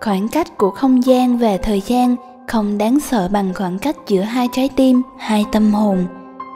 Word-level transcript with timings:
khoảng 0.00 0.28
cách 0.28 0.58
của 0.58 0.70
không 0.70 1.04
gian 1.04 1.38
và 1.38 1.56
thời 1.62 1.80
gian 1.80 2.16
không 2.48 2.78
đáng 2.78 3.00
sợ 3.00 3.28
bằng 3.28 3.54
khoảng 3.54 3.78
cách 3.78 3.96
giữa 4.06 4.22
hai 4.22 4.48
trái 4.52 4.68
tim, 4.76 5.02
hai 5.18 5.44
tâm 5.52 5.74
hồn. 5.74 6.06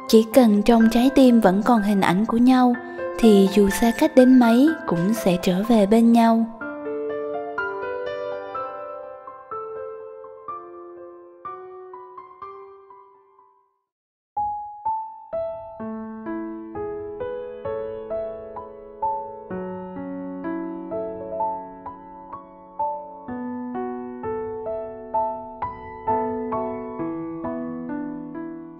Chỉ 0.09 0.25
cần 0.35 0.63
trong 0.63 0.89
trái 0.93 1.11
tim 1.15 1.41
vẫn 1.41 1.63
còn 1.63 1.83
hình 1.83 2.01
ảnh 2.01 2.27
của 2.27 2.37
nhau, 2.37 2.75
thì 3.19 3.49
dù 3.55 3.69
xa 3.81 3.93
cách 3.99 4.15
đến 4.17 4.39
mấy 4.39 4.69
cũng 4.87 5.15
sẽ 5.15 5.37
trở 5.43 5.63
về 5.63 5.87
bên 5.87 6.13
nhau. 6.13 6.47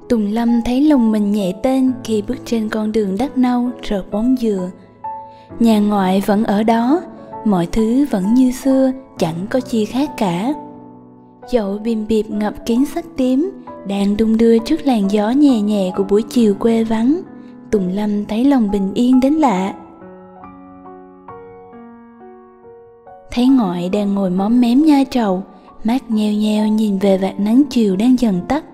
Tùng 0.09 0.33
Lâm 0.33 0.63
thấy 0.63 0.81
lòng 0.81 1.13
mình 1.13 1.33
nhẹ 1.33 1.53
tên 1.63 1.93
khi 2.05 2.23
bước 2.23 2.37
trên 2.45 2.69
con 2.69 2.93
đường 2.93 3.17
đất 3.19 3.39
nâu 3.39 3.71
rợp 3.83 4.03
bóng 4.11 4.37
dừa. 4.41 4.71
Nhà 5.59 5.81
ngoại 5.81 6.23
vẫn 6.27 6.45
ở 6.45 6.63
đó, 6.63 7.01
mọi 7.45 7.67
thứ 7.73 8.07
vẫn 8.11 8.35
như 8.35 8.53
xưa, 8.53 8.93
chẳng 9.19 9.47
có 9.51 9.61
chi 9.61 9.85
khác 9.85 10.11
cả. 10.17 10.53
Dậu 11.51 11.79
bìm 11.79 12.07
bịp 12.07 12.31
ngập 12.31 12.67
kín 12.67 12.85
sắc 12.95 13.05
tím, 13.17 13.51
đang 13.89 14.17
đung 14.17 14.37
đưa 14.37 14.59
trước 14.59 14.87
làn 14.87 15.11
gió 15.11 15.31
nhẹ 15.31 15.61
nhẹ 15.61 15.93
của 15.97 16.05
buổi 16.05 16.23
chiều 16.23 16.55
quê 16.55 16.85
vắng. 16.85 17.21
Tùng 17.71 17.89
Lâm 17.89 18.25
thấy 18.25 18.45
lòng 18.45 18.71
bình 18.71 18.95
yên 18.95 19.21
đến 19.21 19.35
lạ. 19.35 19.75
Thấy 23.31 23.47
ngoại 23.47 23.89
đang 23.89 24.15
ngồi 24.15 24.31
móm 24.31 24.61
mém 24.61 24.83
nhai 24.83 25.05
trầu, 25.05 25.43
mắt 25.85 26.11
nheo 26.11 26.33
nheo 26.33 26.69
nhìn 26.69 26.99
về 26.99 27.19
vạt 27.19 27.41
nắng 27.41 27.63
chiều 27.71 27.97
đang 27.97 28.19
dần 28.19 28.41
tắt 28.49 28.65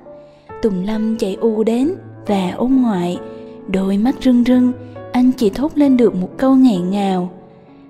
Tùng 0.64 0.84
Lâm 0.84 1.16
chạy 1.16 1.36
u 1.40 1.62
đến 1.62 1.94
và 2.26 2.50
ôm 2.56 2.82
ngoại. 2.82 3.18
Đôi 3.68 3.98
mắt 3.98 4.14
rưng 4.20 4.44
rưng, 4.44 4.72
Anh 5.12 5.32
chỉ 5.32 5.50
thốt 5.50 5.72
lên 5.74 5.96
được 5.96 6.14
một 6.14 6.28
câu 6.36 6.54
nghẹn 6.54 6.90
ngào. 6.90 7.30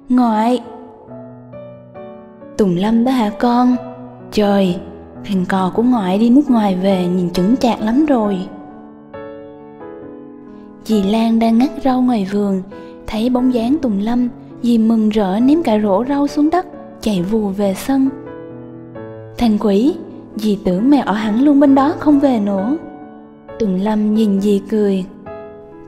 Ngoại! 0.08 0.62
Tùng 2.56 2.76
Lâm 2.76 3.04
đó 3.04 3.12
hả 3.12 3.30
con? 3.30 3.76
Trời, 4.32 4.76
Thằng 5.24 5.44
cò 5.48 5.72
của 5.74 5.82
ngoại 5.82 6.18
đi 6.18 6.30
nước 6.30 6.50
ngoài 6.50 6.76
về 6.82 7.06
Nhìn 7.06 7.30
chững 7.30 7.56
chạc 7.56 7.80
lắm 7.80 8.06
rồi. 8.06 8.38
Dì 10.84 11.02
Lan 11.02 11.38
đang 11.38 11.58
ngắt 11.58 11.70
rau 11.84 12.02
ngoài 12.02 12.28
vườn, 12.32 12.62
Thấy 13.06 13.30
bóng 13.30 13.54
dáng 13.54 13.76
Tùng 13.82 14.00
Lâm, 14.00 14.28
Dì 14.62 14.78
mừng 14.78 15.08
rỡ 15.08 15.40
ném 15.40 15.62
cả 15.62 15.78
rổ 15.82 16.04
rau 16.08 16.26
xuống 16.26 16.50
đất, 16.50 16.66
Chạy 17.00 17.22
vù 17.22 17.48
về 17.48 17.74
sân. 17.74 18.08
Thằng 19.38 19.58
quỷ 19.60 19.94
Dì 20.36 20.58
tưởng 20.64 20.90
mẹ 20.90 21.02
ở 21.06 21.12
hẳn 21.12 21.44
luôn 21.44 21.60
bên 21.60 21.74
đó 21.74 21.94
không 21.98 22.20
về 22.20 22.40
nữa. 22.40 22.76
Tùng 23.58 23.80
Lâm 23.80 24.14
nhìn 24.14 24.40
dì 24.40 24.60
cười. 24.70 25.04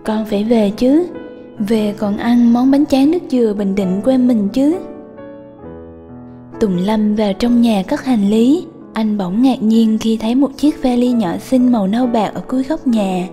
Con 0.05 0.25
phải 0.25 0.45
về 0.45 0.71
chứ. 0.77 1.07
Về 1.59 1.95
còn 1.99 2.17
ăn 2.17 2.53
món 2.53 2.71
bánh 2.71 2.87
tráng 2.87 3.11
nước 3.11 3.23
dừa 3.29 3.55
bình 3.59 3.75
định 3.75 4.01
quê 4.05 4.19
mình 4.19 4.49
chứ. 4.49 4.79
Tùng 6.61 6.77
Lâm 6.77 7.15
vào 7.15 7.33
trong 7.33 7.63
nhà 7.63 7.83
cất 7.83 8.05
hành 8.05 8.31
lý. 8.31 8.67
Anh 8.93 9.19
bỗng 9.19 9.43
ngạc 9.43 9.63
nhiên 9.63 9.99
khi 10.01 10.17
thấy 10.17 10.35
một 10.35 10.51
chiếc 10.57 10.83
vali 10.83 11.13
nhỏ 11.13 11.37
xinh 11.37 11.73
màu 11.73 11.87
nâu 11.87 12.07
bạc 12.07 12.31
ở 12.35 12.41
cuối 12.49 12.63
góc 12.63 12.87
nhà. 12.87 13.29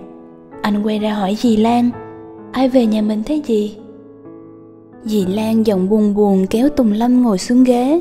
Anh 0.62 0.82
quay 0.82 0.98
ra 0.98 1.14
hỏi 1.14 1.36
dì 1.40 1.56
Lan, 1.56 1.90
Ai 2.52 2.68
về 2.68 2.86
nhà 2.86 3.02
mình 3.02 3.22
thế 3.26 3.42
gì? 3.46 3.76
Dì 5.04 5.26
Lan 5.26 5.66
giọng 5.66 5.88
buồn 5.88 6.14
buồn 6.14 6.46
kéo 6.50 6.68
Tùng 6.68 6.92
Lâm 6.92 7.22
ngồi 7.22 7.38
xuống 7.38 7.64
ghế. 7.64 8.00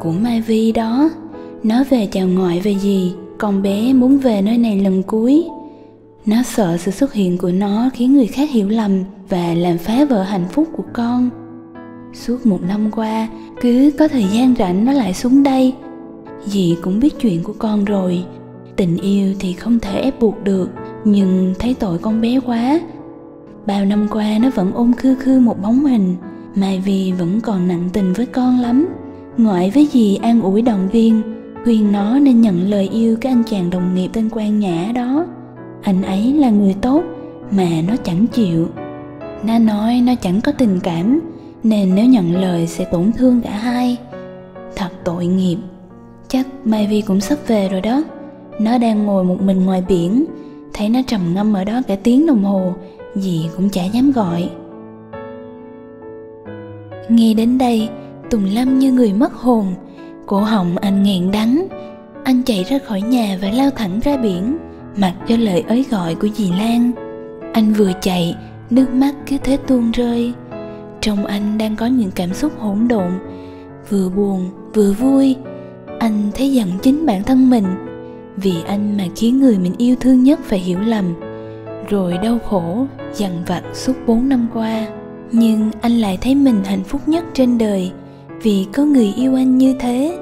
Của 0.00 0.12
Mai 0.12 0.40
Vi 0.40 0.72
đó 0.72 1.10
nó 1.64 1.84
về 1.90 2.06
chào 2.06 2.28
ngoại 2.28 2.60
về 2.60 2.74
gì? 2.74 3.14
Con 3.38 3.62
bé 3.62 3.92
muốn 3.92 4.18
về 4.18 4.42
nơi 4.42 4.58
này 4.58 4.80
lần 4.80 5.02
cuối. 5.02 5.44
Nó 6.26 6.42
sợ 6.42 6.76
sự 6.76 6.90
xuất 6.90 7.12
hiện 7.12 7.38
của 7.38 7.50
nó 7.50 7.90
khiến 7.94 8.14
người 8.14 8.26
khác 8.26 8.50
hiểu 8.50 8.68
lầm 8.68 9.04
Và 9.28 9.54
làm 9.54 9.78
phá 9.78 10.04
vỡ 10.04 10.22
hạnh 10.22 10.44
phúc 10.52 10.68
của 10.76 10.82
con. 10.92 11.30
Suốt 12.12 12.46
một 12.46 12.58
năm 12.68 12.90
qua, 12.90 13.28
Cứ 13.60 13.90
có 13.98 14.08
thời 14.08 14.24
gian 14.24 14.54
rảnh 14.58 14.84
nó 14.84 14.92
lại 14.92 15.14
xuống 15.14 15.42
đây. 15.42 15.74
Dì 16.46 16.76
cũng 16.82 17.00
biết 17.00 17.14
chuyện 17.20 17.42
của 17.42 17.54
con 17.58 17.84
rồi. 17.84 18.24
Tình 18.76 18.96
yêu 18.96 19.34
thì 19.38 19.52
không 19.52 19.78
thể 19.78 20.00
ép 20.00 20.20
buộc 20.20 20.44
được, 20.44 20.70
Nhưng 21.04 21.54
thấy 21.58 21.74
tội 21.74 21.98
con 21.98 22.20
bé 22.20 22.40
quá. 22.46 22.80
Bao 23.66 23.84
năm 23.84 24.06
qua 24.10 24.38
nó 24.42 24.50
vẫn 24.54 24.72
ôm 24.74 24.92
khư 24.92 25.14
khư 25.14 25.40
một 25.40 25.62
bóng 25.62 25.84
hình 25.84 26.16
Mai 26.54 26.82
vì 26.84 27.12
vẫn 27.12 27.40
còn 27.40 27.68
nặng 27.68 27.88
tình 27.92 28.12
với 28.12 28.26
con 28.26 28.58
lắm. 28.58 28.88
Ngoại 29.38 29.70
với 29.70 29.88
dì 29.92 30.16
an 30.16 30.42
ủi 30.42 30.62
động 30.62 30.88
viên 30.92 31.22
khuyên 31.64 31.92
nó 31.92 32.18
nên 32.18 32.40
nhận 32.40 32.70
lời 32.70 32.88
yêu 32.92 33.16
cái 33.20 33.32
anh 33.32 33.42
chàng 33.44 33.70
đồng 33.70 33.94
nghiệp 33.94 34.08
tên 34.12 34.28
quan 34.32 34.60
nhã 34.60 34.92
đó. 34.94 35.26
Anh 35.82 36.02
ấy 36.02 36.32
là 36.32 36.50
người 36.50 36.74
tốt 36.80 37.02
mà 37.50 37.68
nó 37.88 37.96
chẳng 38.04 38.26
chịu. 38.26 38.68
Nó 39.46 39.58
nói 39.58 40.00
nó 40.06 40.14
chẳng 40.14 40.40
có 40.40 40.52
tình 40.52 40.80
cảm, 40.82 41.20
nên 41.62 41.94
nếu 41.94 42.04
nhận 42.06 42.36
lời 42.40 42.66
sẽ 42.66 42.84
tổn 42.84 43.12
thương 43.12 43.40
cả 43.40 43.50
hai. 43.50 43.96
Thật 44.76 44.88
tội 45.04 45.26
nghiệp. 45.26 45.56
Chắc 46.28 46.46
mai 46.64 46.86
vi 46.86 47.00
cũng 47.00 47.20
sắp 47.20 47.38
về 47.46 47.68
rồi 47.68 47.80
đó. 47.80 48.02
Nó 48.58 48.78
đang 48.78 49.06
ngồi 49.06 49.24
một 49.24 49.42
mình 49.42 49.64
ngoài 49.64 49.84
biển, 49.88 50.24
thấy 50.72 50.88
nó 50.88 51.00
trầm 51.06 51.20
ngâm 51.34 51.52
ở 51.52 51.64
đó 51.64 51.82
cả 51.88 51.96
tiếng 52.02 52.26
đồng 52.26 52.44
hồ 52.44 52.72
gì 53.14 53.48
cũng 53.56 53.70
chả 53.70 53.84
dám 53.84 54.12
gọi. 54.12 54.50
Nghe 57.08 57.34
đến 57.34 57.58
đây, 57.58 57.88
tùng 58.30 58.44
lâm 58.54 58.78
như 58.78 58.92
người 58.92 59.12
mất 59.12 59.32
hồn 59.32 59.66
cổ 60.26 60.40
họng 60.40 60.76
anh 60.76 61.02
nghẹn 61.02 61.30
đắng. 61.30 61.68
Anh 62.24 62.42
chạy 62.42 62.64
ra 62.64 62.78
khỏi 62.86 63.02
nhà 63.02 63.38
và 63.42 63.50
lao 63.50 63.70
thẳng 63.70 64.00
ra 64.04 64.16
biển, 64.16 64.56
mặc 64.96 65.14
cho 65.28 65.36
lời 65.36 65.64
ới 65.68 65.84
gọi 65.90 66.14
của 66.14 66.28
dì 66.28 66.50
lan. 66.50 66.90
Anh 67.52 67.72
vừa 67.72 67.92
chạy, 68.00 68.36
nước 68.70 68.94
mắt 68.94 69.14
cứ 69.26 69.36
thế 69.44 69.56
tuôn 69.56 69.90
rơi. 69.90 70.32
Trong 71.00 71.26
anh 71.26 71.58
đang 71.58 71.76
có 71.76 71.86
những 71.86 72.10
cảm 72.10 72.34
xúc 72.34 72.52
hỗn 72.58 72.88
độn. 72.88 73.10
Vừa 73.90 74.08
buồn, 74.08 74.50
vừa 74.74 74.92
vui, 74.92 75.36
anh 75.98 76.30
thấy 76.34 76.52
giận 76.52 76.68
chính 76.82 77.06
bản 77.06 77.22
thân 77.22 77.50
mình. 77.50 77.64
Vì 78.36 78.54
anh 78.66 78.96
mà 78.96 79.04
khiến 79.16 79.40
người 79.40 79.58
mình 79.58 79.74
yêu 79.78 79.96
thương 80.00 80.22
nhất 80.22 80.40
phải 80.44 80.58
hiểu 80.58 80.80
lầm. 80.80 81.04
Rồi 81.88 82.18
đau 82.18 82.38
khổ, 82.38 82.86
dằn 83.14 83.42
vặt 83.46 83.62
suốt 83.72 83.92
bốn 84.06 84.28
năm 84.28 84.46
qua. 84.54 84.86
Nhưng 85.32 85.70
anh 85.80 86.00
lại 86.00 86.18
thấy 86.20 86.34
mình 86.34 86.64
hạnh 86.64 86.84
phúc 86.84 87.00
nhất 87.06 87.24
trên 87.34 87.58
đời 87.58 87.92
vì 88.44 88.66
có 88.72 88.84
người 88.84 89.12
yêu 89.16 89.34
anh 89.34 89.58
như 89.58 89.74
thế. 89.80 90.18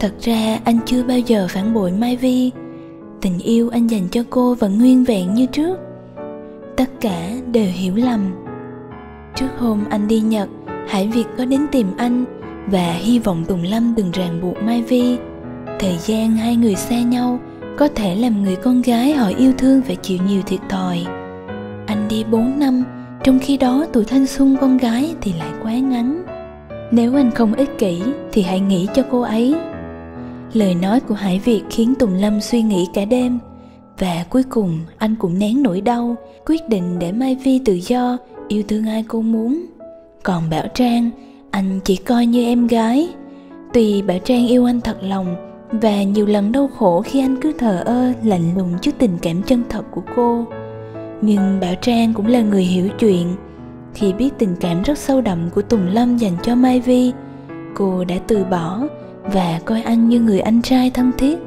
Thật 0.00 0.12
ra 0.20 0.58
anh 0.64 0.78
chưa 0.86 1.02
bao 1.02 1.18
giờ 1.18 1.46
phản 1.50 1.74
bội 1.74 1.92
mai 1.92 2.16
vi. 2.16 2.50
Tình 3.20 3.38
yêu 3.38 3.68
anh 3.68 3.86
dành 3.86 4.08
cho 4.10 4.22
cô 4.30 4.54
vẫn 4.54 4.78
nguyên 4.78 5.04
vẹn 5.04 5.34
như 5.34 5.46
trước. 5.46 5.78
Tất 6.76 6.90
cả 7.00 7.30
đều 7.52 7.70
hiểu 7.72 7.96
lầm. 7.96 8.20
Trước 9.36 9.46
hôm 9.58 9.84
anh 9.90 10.08
đi 10.08 10.20
nhật, 10.20 10.48
hải 10.88 11.08
việt 11.08 11.24
có 11.38 11.44
đến 11.44 11.60
tìm 11.72 11.86
anh 11.96 12.24
và 12.66 12.92
hy 12.92 13.18
vọng 13.18 13.44
tùng 13.48 13.62
lâm 13.62 13.94
đừng 13.96 14.10
ràng 14.10 14.40
buộc 14.42 14.56
mai 14.62 14.82
vi. 14.82 15.16
Thời 15.80 15.96
gian 16.06 16.36
hai 16.36 16.56
người 16.56 16.74
xa 16.74 17.00
nhau 17.00 17.38
có 17.78 17.88
thể 17.94 18.14
làm 18.14 18.42
người 18.44 18.56
con 18.56 18.82
gái 18.82 19.12
họ 19.12 19.28
yêu 19.38 19.52
thương 19.58 19.82
phải 19.82 19.96
chịu 19.96 20.18
nhiều 20.28 20.42
thiệt 20.46 20.60
thòi. 20.68 20.98
Anh 21.86 22.08
đi 22.08 22.24
4 22.24 22.58
năm, 22.58 22.84
trong 23.24 23.38
khi 23.38 23.56
đó 23.56 23.86
tuổi 23.92 24.04
thanh 24.04 24.26
xuân 24.26 24.56
con 24.60 24.76
gái 24.76 25.14
thì 25.20 25.32
lại 25.38 25.50
quá 25.62 25.74
ngắn 25.74 26.21
nếu 26.92 27.16
anh 27.16 27.30
không 27.30 27.54
ích 27.54 27.78
kỷ, 27.78 28.02
thì 28.32 28.42
hãy 28.42 28.60
nghĩ 28.60 28.88
cho 28.94 29.02
cô 29.10 29.20
ấy. 29.20 29.54
Lời 30.52 30.74
nói 30.74 31.00
của 31.00 31.14
hải 31.14 31.38
việt 31.38 31.62
khiến 31.70 31.94
tùng 31.94 32.14
lâm 32.14 32.40
suy 32.40 32.62
nghĩ 32.62 32.86
cả 32.94 33.04
đêm. 33.04 33.38
Và 33.98 34.24
cuối 34.30 34.42
cùng, 34.42 34.78
anh 34.98 35.14
cũng 35.18 35.38
nén 35.38 35.62
nỗi 35.62 35.80
đau, 35.80 36.16
quyết 36.46 36.68
định 36.68 36.98
để 36.98 37.12
mai 37.12 37.36
vi 37.44 37.60
tự 37.64 37.72
do, 37.72 38.18
yêu 38.48 38.62
thương 38.68 38.86
ai 38.86 39.04
cô 39.08 39.20
muốn. 39.20 39.66
Còn 40.22 40.50
bảo 40.50 40.66
trang, 40.74 41.10
anh 41.50 41.80
chỉ 41.84 41.96
coi 41.96 42.26
như 42.26 42.44
em 42.44 42.66
gái. 42.66 43.08
Tuy 43.72 44.02
bảo 44.02 44.18
trang 44.18 44.48
yêu 44.48 44.64
anh 44.64 44.80
thật 44.80 44.96
lòng, 45.02 45.36
và 45.70 46.02
nhiều 46.02 46.26
lần 46.26 46.52
đau 46.52 46.68
khổ 46.68 47.02
khi 47.02 47.20
anh 47.20 47.36
cứ 47.40 47.52
thờ 47.52 47.82
ơ, 47.86 48.12
lạnh 48.24 48.56
lùng 48.56 48.78
trước 48.80 48.92
tình 48.98 49.18
cảm 49.22 49.42
chân 49.42 49.62
thật 49.68 49.84
của 49.90 50.02
cô. 50.16 50.44
Nhưng 51.22 51.60
bảo 51.60 51.74
trang 51.80 52.14
cũng 52.14 52.26
là 52.26 52.40
người 52.40 52.64
hiểu 52.64 52.88
chuyện 52.98 53.26
khi 53.94 54.12
biết 54.12 54.30
tình 54.38 54.56
cảm 54.60 54.82
rất 54.82 54.98
sâu 54.98 55.20
đậm 55.20 55.50
của 55.54 55.62
Tùng 55.62 55.86
Lâm 55.86 56.16
dành 56.16 56.36
cho 56.42 56.54
Mai 56.54 56.80
Vi, 56.80 57.12
cô 57.74 58.04
đã 58.04 58.16
từ 58.26 58.44
bỏ 58.44 58.80
và 59.22 59.60
coi 59.64 59.82
anh 59.82 60.08
như 60.08 60.20
người 60.20 60.40
anh 60.40 60.62
trai 60.62 60.90
thân 60.90 61.12
thiết. 61.18 61.38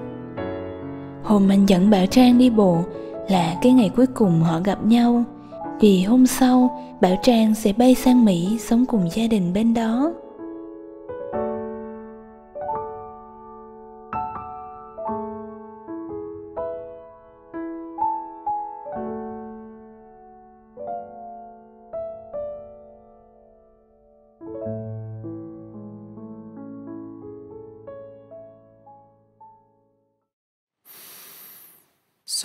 Hôm 1.24 1.50
anh 1.50 1.66
dẫn 1.66 1.90
Bảo 1.90 2.06
Trang 2.06 2.38
đi 2.38 2.50
bộ 2.50 2.84
là 3.30 3.56
cái 3.62 3.72
ngày 3.72 3.92
cuối 3.96 4.08
cùng 4.08 4.42
họ 4.42 4.60
gặp 4.64 4.86
nhau, 4.86 5.24
vì 5.80 6.04
hôm 6.04 6.28
sau 6.28 6.82
Bảo 7.02 7.16
Trang 7.24 7.56
sẽ 7.56 7.74
bay 7.74 7.96
sang 7.96 8.26
Mỹ 8.26 8.58
sống 8.60 8.86
cùng 8.86 9.10
gia 9.14 9.28
đình 9.28 9.54
bên 9.54 9.74
đó. 9.74 10.14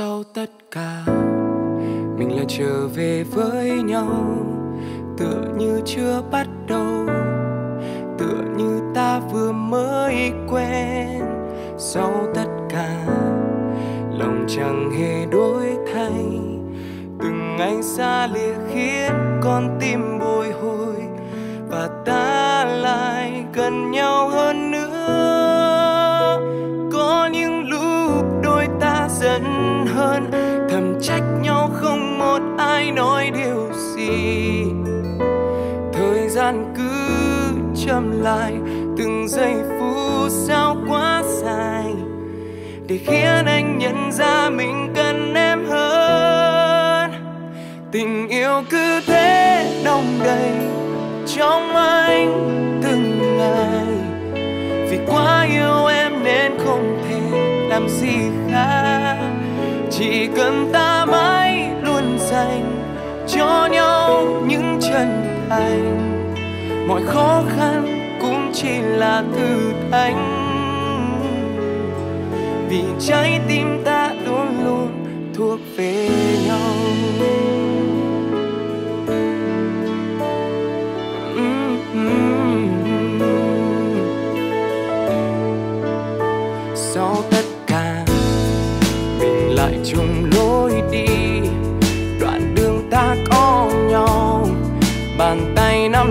Sau 0.01 0.23
tất 0.35 0.51
cả. 0.71 1.03
Mình 2.19 2.37
lại 2.37 2.45
trở 2.49 2.89
về 2.95 3.25
với 3.35 3.83
nhau, 3.83 4.37
tựa 5.19 5.45
như 5.59 5.81
chưa 5.85 6.23
bắt 6.33 6.47
đầu, 6.69 7.07
tựa 8.19 8.43
như 8.57 8.81
ta 8.95 9.21
vừa 9.33 9.53
mới 9.53 10.33
quen. 10.51 11.21
Sau 11.79 12.13
tất 12.35 12.47
cả, 12.69 13.07
lòng 14.19 14.47
chẳng 14.49 14.91
hề 14.99 15.27
đổi 15.27 15.77
thay. 15.95 16.41
Từng 17.23 17.57
ngày 17.59 17.83
xa 17.83 18.27
lìa 18.27 18.55
khiến 18.73 19.13
con 19.43 19.79
tim 19.81 20.19
bồi 20.19 20.53
hồi, 20.53 20.95
và 21.69 21.89
ta 22.07 22.65
lại 22.65 23.45
gần 23.55 23.91
nhau 23.91 24.29
hơn 24.29 24.71
nữa. 24.71 24.97
Có 26.93 27.29
những 27.33 27.69
lúc 27.69 28.25
đôi 28.43 28.67
ta 28.81 29.09
giận 29.11 29.70
hơn. 30.01 30.31
Thầm 30.71 30.95
trách 31.03 31.23
nhau 31.43 31.71
không 31.75 32.19
một 32.19 32.41
ai 32.59 32.91
nói 32.93 33.31
điều 33.35 33.73
gì. 33.97 34.65
Thời 35.93 36.29
gian 36.29 36.75
cứ 36.77 36.91
chậm 37.87 38.23
lại, 38.23 38.53
từng 38.99 39.29
giây 39.29 39.55
phút 39.69 40.31
sao 40.31 40.77
quá 40.89 41.23
dài. 41.43 41.85
Để 42.89 42.99
khiến 43.07 43.47
anh 43.47 43.79
nhận 43.79 44.13
ra 44.13 44.51
mình 44.51 44.93
cần 44.95 45.35
em 45.35 45.65
hơn. 45.65 47.11
Tình 47.93 48.29
yêu 48.29 48.63
cứ 48.71 49.01
thế 49.07 49.67
đông 49.85 50.19
đầy, 50.25 50.53
trong 51.37 51.75
anh 51.77 52.81
từng 52.83 53.37
ngày. 53.39 53.87
Vì 54.91 54.99
quá 55.07 55.47
yêu 55.51 55.87
em 55.87 56.25
nên 56.25 56.53
không 56.59 56.99
thể 57.09 57.39
làm 57.69 57.89
gì 57.89 58.17
khác 58.17 58.40
chỉ 60.01 60.29
cần 60.37 60.71
ta 60.73 61.07
mãi 61.07 61.71
luôn 61.83 62.19
dành 62.19 62.83
cho 63.29 63.69
nhau 63.73 64.27
những 64.47 64.79
chân 64.81 65.25
thành. 65.49 65.97
Mọi 66.89 67.03
khó 67.07 67.43
khăn 67.57 68.01
cũng 68.21 68.51
chỉ 68.55 68.79
là 68.81 69.25
thử 69.37 69.73
thách. 69.91 70.15
Vì 72.69 72.83
trái 73.01 73.41
tim 73.49 73.83
ta 73.85 74.13
luôn 74.27 74.65
luôn 74.65 74.89
thuộc 75.35 75.59
về 75.77 76.09
nhau. 76.47 77.10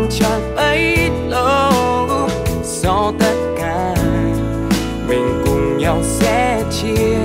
Chẳng 0.09 0.56
bấy 0.56 1.09
lâu 1.27 2.29
sau 2.63 3.13
tất 3.19 3.35
cả 3.57 3.95
mình 5.07 5.44
cùng 5.45 5.77
nhau 5.77 5.97
sẽ 6.03 6.63
chia. 6.71 7.17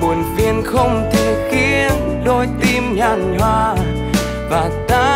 Buồn 0.00 0.24
phiền 0.36 0.62
không 0.64 1.10
thể 1.12 1.48
khiến 1.50 2.22
đôi 2.24 2.48
tim 2.60 2.96
nhàn 2.96 3.38
hoa 3.38 3.76
và 4.50 4.70
ta 4.88 5.11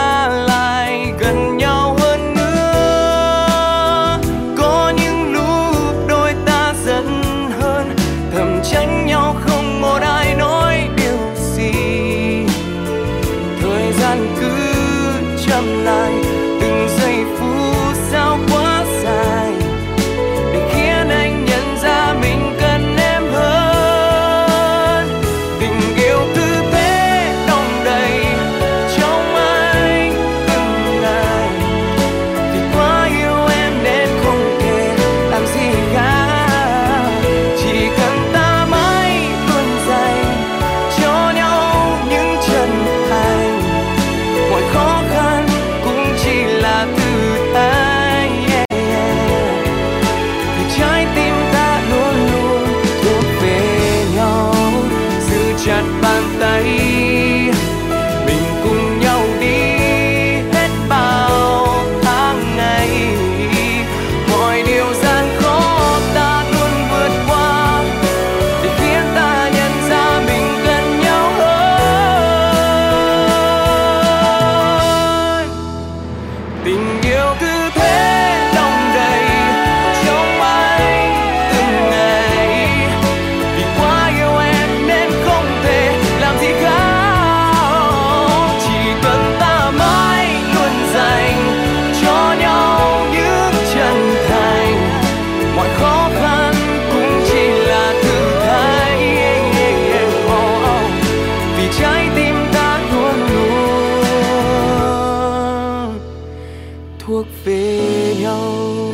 thuộc 107.06 107.26
về 107.44 108.14
nhau. 108.20 108.86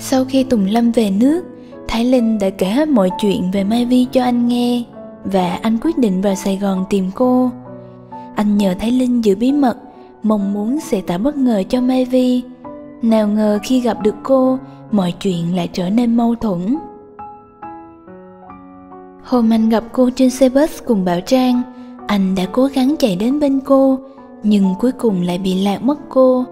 Sau 0.00 0.24
khi 0.24 0.44
Tùng 0.44 0.66
Lâm 0.66 0.92
về 0.92 1.10
nước, 1.10 1.42
Thái 1.88 2.04
Linh 2.04 2.38
đã 2.38 2.50
kể 2.50 2.66
hết 2.66 2.88
mọi 2.88 3.10
chuyện 3.20 3.50
về 3.52 3.64
Mai 3.64 3.84
Vi 3.84 4.06
cho 4.12 4.22
anh 4.22 4.48
nghe 4.48 4.84
và 5.24 5.58
anh 5.62 5.78
quyết 5.82 5.98
định 5.98 6.20
vào 6.22 6.34
Sài 6.34 6.56
Gòn 6.56 6.84
tìm 6.90 7.10
cô. 7.14 7.50
Anh 8.34 8.56
nhờ 8.56 8.74
Thái 8.78 8.92
Linh 8.92 9.24
giữ 9.24 9.36
bí 9.36 9.52
mật, 9.52 9.76
mong 10.22 10.52
muốn 10.52 10.80
sẽ 10.80 11.00
tạo 11.00 11.18
bất 11.18 11.36
ngờ 11.36 11.62
cho 11.68 11.80
Mai 11.80 12.04
Vi. 12.04 12.42
Nào 13.02 13.28
ngờ 13.28 13.58
khi 13.62 13.80
gặp 13.80 14.02
được 14.02 14.14
cô, 14.22 14.58
mọi 14.92 15.12
chuyện 15.20 15.56
lại 15.56 15.68
trở 15.72 15.90
nên 15.90 16.16
mâu 16.16 16.34
thuẫn. 16.34 16.76
Hôm 19.24 19.50
anh 19.50 19.68
gặp 19.68 19.84
cô 19.92 20.10
trên 20.16 20.30
xe 20.30 20.48
bus 20.48 20.82
cùng 20.84 21.04
Bảo 21.04 21.20
Trang, 21.20 21.62
anh 22.06 22.34
đã 22.34 22.46
cố 22.52 22.66
gắng 22.66 22.96
chạy 22.98 23.16
đến 23.16 23.40
bên 23.40 23.60
cô, 23.60 23.98
nhưng 24.42 24.74
cuối 24.80 24.92
cùng 24.92 25.22
lại 25.22 25.38
bị 25.38 25.62
lạc 25.64 25.82
mất 25.82 25.98
cô. 26.08 26.44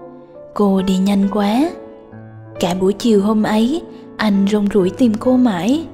Cô 0.53 0.81
đi 0.81 0.97
nhanh 0.97 1.27
quá. 1.31 1.69
Cả 2.59 2.73
buổi 2.73 2.93
chiều 2.93 3.21
hôm 3.21 3.43
ấy, 3.43 3.81
anh 4.17 4.45
rong 4.51 4.67
ruổi 4.73 4.89
tìm 4.89 5.13
cô 5.19 5.37
mãi. 5.37 5.85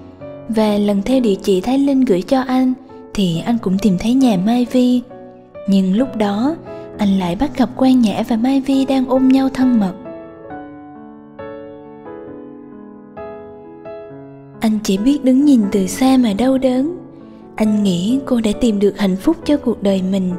Và 0.49 0.77
lần 0.77 1.01
theo 1.01 1.19
địa 1.19 1.35
chỉ 1.35 1.61
Thái 1.61 1.77
Linh 1.79 2.01
gửi 2.01 2.21
cho 2.21 2.41
anh, 2.41 2.73
thì 3.13 3.41
anh 3.45 3.57
cũng 3.57 3.77
tìm 3.81 3.97
thấy 3.99 4.13
nhà 4.13 4.37
Mai 4.45 4.67
Vi. 4.71 5.01
Nhưng 5.67 5.97
lúc 5.97 6.17
đó, 6.17 6.55
anh 6.97 7.19
lại 7.19 7.35
bắt 7.35 7.57
gặp 7.57 7.69
Quan 7.75 8.01
Nhã 8.01 8.23
và 8.27 8.35
Mai 8.35 8.61
Vi 8.61 8.85
đang 8.85 9.05
ôm 9.05 9.27
nhau 9.27 9.49
thân 9.53 9.79
mật. 9.79 9.93
Anh 14.59 14.79
chỉ 14.83 14.97
biết 14.97 15.23
đứng 15.23 15.45
nhìn 15.45 15.61
từ 15.71 15.87
xa 15.87 16.17
mà 16.17 16.33
đau 16.37 16.57
đớn. 16.57 16.97
anh 17.55 17.83
nghĩ 17.83 18.19
cô 18.25 18.39
đã 18.43 18.51
tìm 18.61 18.79
được 18.79 18.99
hạnh 18.99 19.15
phúc 19.15 19.37
cho 19.45 19.57
cuộc 19.57 19.83
đời 19.83 20.01
mình 20.11 20.31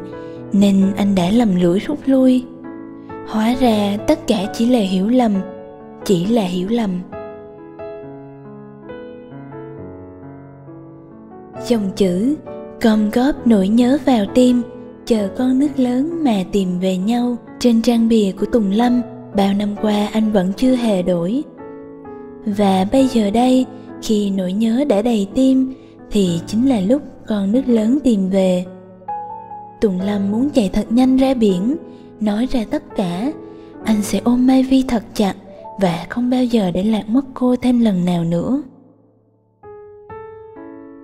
nên 0.52 0.93
anh 0.97 1.14
đã 1.14 1.31
lầm 1.31 1.57
lũi 1.57 1.78
rút 1.78 1.99
lui 2.07 2.45
hóa 3.28 3.54
ra 3.61 3.97
tất 4.07 4.26
cả 4.26 4.37
chỉ 4.54 4.66
là 4.66 4.78
hiểu 4.78 5.09
lầm 5.09 5.33
chỉ 6.04 6.26
là 6.26 6.42
hiểu 6.42 6.68
lầm. 6.68 6.90
Dòng 11.66 11.90
chữ 11.96 12.37
gom 12.80 13.11
góp 13.11 13.46
nỗi 13.46 13.68
nhớ 13.68 13.99
vào 14.04 14.25
tim, 14.34 14.62
chờ 15.06 15.28
con 15.37 15.58
nước 15.58 15.68
lớn 15.76 16.25
mà 16.25 16.44
tìm 16.52 16.78
về 16.80 16.96
nhau 16.96 17.37
trên 17.58 17.82
trang 17.82 18.08
bìa 18.08 18.32
của 18.40 18.46
tùng 18.46 18.70
lâm, 18.70 19.02
bao 19.37 19.54
năm 19.54 19.75
qua 19.82 20.08
anh 20.12 20.32
vẫn 20.32 20.52
chưa 20.56 20.75
hề 20.75 21.02
đổi. 21.02 21.42
Và 22.46 22.87
bây 22.92 23.06
giờ 23.06 23.30
đây, 23.30 23.66
khi 24.02 24.30
nỗi 24.30 24.52
nhớ 24.52 24.84
đã 24.88 25.02
đầy 25.02 25.28
tim, 25.34 25.75
thì 26.11 26.40
chính 26.46 26.68
là 26.68 26.80
lúc 26.80 27.02
con 27.26 27.52
nước 27.52 27.62
lớn 27.66 27.99
tìm 28.04 28.30
về. 28.30 28.64
Tùng 29.80 30.00
lâm 30.00 30.30
muốn 30.30 30.50
chạy 30.50 30.70
thật 30.73 30.87
nhanh 30.90 31.16
ra 31.16 31.34
biển, 31.34 31.76
nói 32.20 32.49
ra 32.50 32.64
tất 32.70 32.82
cả, 32.96 33.32
anh 33.84 34.02
sẽ 34.02 34.20
ôm 34.25 34.46
mai 34.46 34.62
vi 34.62 34.84
thật 34.88 35.02
chặt 35.14 35.34
và 35.81 36.07
không 36.09 36.31
bao 36.31 36.45
giờ 36.45 36.71
để 36.71 36.83
lạc 36.83 37.09
mất 37.09 37.25
cô 37.35 37.57
thêm 37.57 37.81
lần 37.81 38.04
nào 38.04 38.25
nữa. 38.25 38.62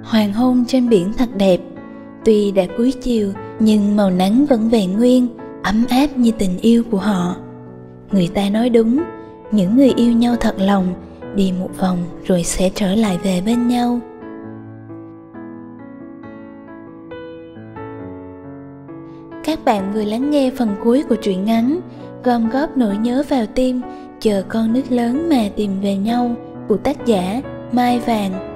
Hoàng 0.05 0.33
hôn 0.33 0.65
trên 0.67 0.89
biển 0.89 1.13
thật 1.19 1.29
đẹp. 1.37 1.61
Tuy 2.25 2.53
đã 2.53 2.63
cuối 2.77 2.93
chiều, 3.01 3.33
nhưng 3.59 3.97
màu 3.97 4.11
nắng 4.11 4.47
vẫn 4.49 4.69
vẹn 4.69 4.93
nguyên, 4.93 5.29
ấm 5.63 5.85
áp 5.91 6.07
như 6.17 6.31
tình 6.39 6.59
yêu 6.59 6.85
của 6.91 6.99
họ. 6.99 7.37
Người 8.13 8.29
ta 8.35 8.51
nói 8.51 8.71
đúng, 8.71 9.03
những 9.53 9.77
người 9.77 9.93
yêu 9.97 10.13
nhau 10.13 10.37
thật 10.41 10.55
lòng, 10.59 10.95
đi 11.35 11.53
một 11.61 11.71
vòng 11.79 11.99
rồi 12.25 12.45
sẽ 12.45 12.71
trở 12.75 12.95
lại 12.95 13.19
về 13.23 13.43
bên 13.47 13.69
nhau. 13.69 14.01
Các 19.45 19.65
bạn 19.65 19.93
vừa 19.95 20.05
lắng 20.05 20.31
nghe 20.31 20.51
phần 20.57 20.77
cuối 20.85 21.05
của 21.09 21.17
truyện 21.17 21.45
ngắn, 21.45 21.81
gom 22.25 22.51
góp 22.51 22.77
nỗi 22.77 22.97
nhớ 22.97 23.23
vào 23.29 23.47
tim 23.47 23.81
chờ 24.21 24.43
con 24.49 24.73
nước 24.73 24.83
lớn 24.91 25.29
mà 25.31 25.49
tìm 25.57 25.81
về 25.81 25.97
nhau 25.97 26.37
của 26.69 26.77
tác 26.77 27.07
giả 27.07 27.43
mai 27.73 27.99
vàng. 27.99 28.50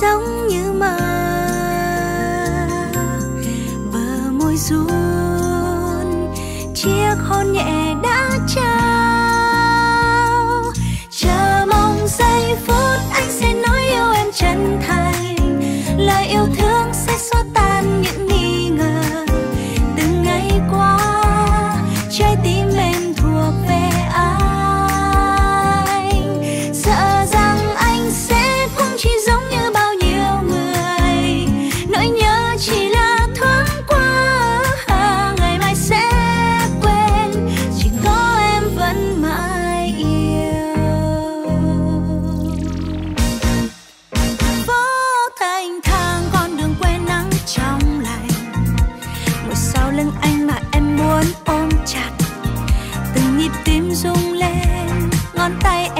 giống 0.00 0.48
như 0.48 0.72
mơ. 0.72 0.96
Bờ 3.92 4.30
môi 4.32 4.56
ru 4.56 5.07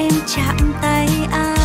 em 0.09 0.21
chạm 0.27 0.57
tay 0.83 1.09
ai? 1.33 1.58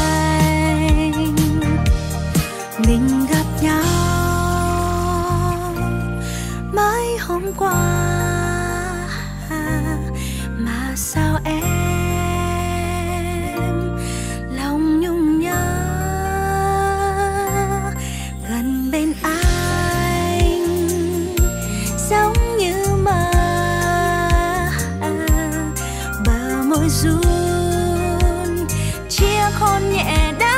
Cảm 29.60 30.53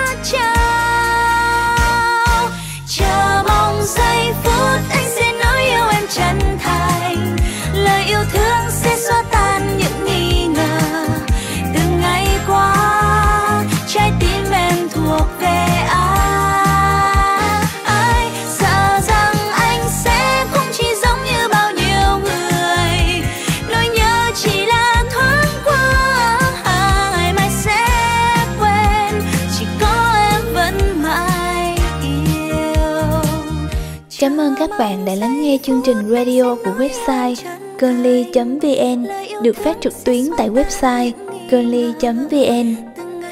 ơn 34.45 34.55
các 34.59 34.69
bạn 34.79 35.05
đã 35.05 35.15
lắng 35.15 35.41
nghe 35.41 35.57
chương 35.63 35.81
trình 35.85 36.09
radio 36.09 36.55
của 36.55 36.71
website 36.77 37.35
cơn.vn 37.79 39.07
được 39.43 39.57
phát 39.57 39.77
trực 39.81 40.03
tuyến 40.03 40.25
tại 40.37 40.49
website 40.49 41.11
cơn.vn. 41.51 42.75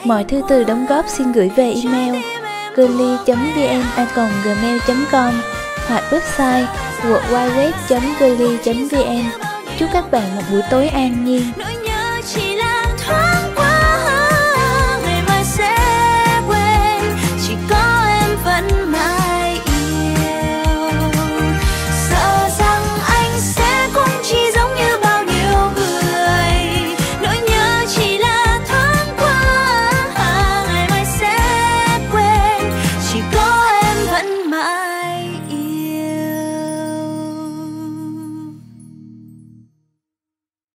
Mọi 0.03 0.24
thư 0.24 0.41
từ 0.50 0.63
đóng 0.63 0.86
góp 0.89 1.05
xin 1.08 1.32
gửi 1.32 1.50
về 1.55 1.74
email 1.84 2.15
cơn.vn@gmail.com 2.75 5.34
hoặc 5.88 6.03
website 6.10 6.65
www.cơn.vn. 7.01 9.25
Chúc 9.79 9.89
các 9.93 10.12
bạn 10.12 10.36
một 10.36 10.41
buổi 10.51 10.62
tối 10.72 10.88
an 10.88 11.25
nhiên. 11.25 11.43